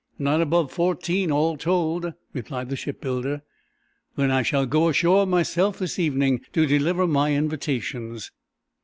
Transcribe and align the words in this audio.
"Not 0.17 0.41
above 0.41 0.71
fourteen, 0.71 1.31
all 1.31 1.57
told," 1.57 2.11
replied 2.33 2.69
the 2.69 2.75
shipbuilder. 2.75 3.43
"Then 4.15 4.31
I 4.31 4.41
shall 4.41 4.65
go 4.65 4.89
ashore 4.89 5.27
myself 5.27 5.77
this 5.77 5.99
evening, 5.99 6.41
to 6.53 6.65
deliver 6.65 7.05
my 7.05 7.35
invitations." 7.35 8.31